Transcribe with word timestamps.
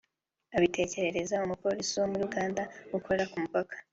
abitekerereza 0.57 1.43
umupolisi 1.45 1.93
wo 2.01 2.07
muri 2.11 2.23
Uganda 2.29 2.63
ukora 2.97 3.23
ku 3.31 3.35
mupaka 3.43 3.75